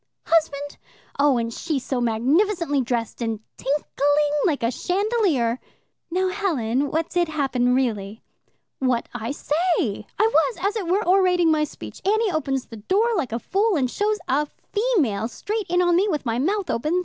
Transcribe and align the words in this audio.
husband?' 0.25 0.77
Oh, 1.19 1.37
and 1.37 1.53
she 1.53 1.77
so 1.77 2.01
magnificently 2.01 2.81
dressed 2.81 3.21
and 3.21 3.39
tinkling 3.55 4.33
like 4.47 4.63
a 4.63 4.71
chandelier." 4.71 5.59
"Now, 6.09 6.29
Helen, 6.29 6.89
what 6.89 7.11
did 7.11 7.27
happen 7.27 7.75
really?" 7.75 8.23
"What 8.79 9.07
I 9.13 9.29
say. 9.29 9.51
I 10.17 10.31
was, 10.33 10.57
as 10.59 10.75
it 10.75 10.87
were, 10.87 11.07
orating 11.07 11.51
my 11.51 11.65
speech. 11.65 12.01
Annie 12.03 12.31
opens 12.31 12.65
the 12.65 12.77
door 12.77 13.09
like 13.15 13.31
a 13.31 13.37
fool, 13.37 13.75
and 13.75 13.91
shows 13.91 14.17
a 14.27 14.47
female 14.73 15.27
straight 15.27 15.67
in 15.69 15.83
on 15.83 15.95
me, 15.97 16.07
with 16.09 16.25
my 16.25 16.39
mouth 16.39 16.71
open. 16.71 16.99